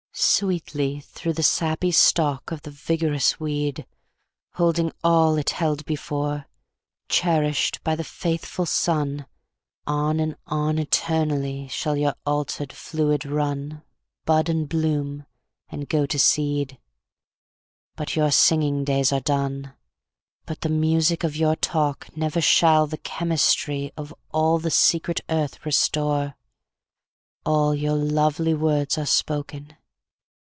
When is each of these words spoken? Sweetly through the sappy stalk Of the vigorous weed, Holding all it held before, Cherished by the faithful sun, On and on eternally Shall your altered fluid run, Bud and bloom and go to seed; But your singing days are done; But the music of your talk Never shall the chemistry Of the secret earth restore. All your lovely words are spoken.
Sweetly 0.13 0.99
through 0.99 1.33
the 1.33 1.41
sappy 1.43 1.89
stalk 1.89 2.51
Of 2.51 2.63
the 2.63 2.69
vigorous 2.69 3.39
weed, 3.39 3.87
Holding 4.55 4.91
all 5.03 5.37
it 5.37 5.51
held 5.51 5.85
before, 5.85 6.47
Cherished 7.07 7.81
by 7.83 7.95
the 7.95 8.03
faithful 8.03 8.65
sun, 8.65 9.25
On 9.87 10.19
and 10.19 10.35
on 10.45 10.77
eternally 10.77 11.69
Shall 11.69 11.95
your 11.95 12.13
altered 12.25 12.73
fluid 12.73 13.25
run, 13.25 13.83
Bud 14.25 14.49
and 14.49 14.67
bloom 14.67 15.25
and 15.69 15.87
go 15.87 16.05
to 16.05 16.19
seed; 16.19 16.77
But 17.95 18.15
your 18.17 18.31
singing 18.31 18.83
days 18.83 19.13
are 19.13 19.21
done; 19.21 19.73
But 20.45 20.61
the 20.61 20.69
music 20.69 21.23
of 21.23 21.37
your 21.37 21.55
talk 21.55 22.15
Never 22.17 22.41
shall 22.41 22.85
the 22.85 22.97
chemistry 22.97 23.93
Of 23.95 24.13
the 24.33 24.71
secret 24.71 25.21
earth 25.29 25.65
restore. 25.65 26.35
All 27.45 27.73
your 27.73 27.95
lovely 27.95 28.53
words 28.53 28.97
are 28.97 29.05
spoken. 29.07 29.77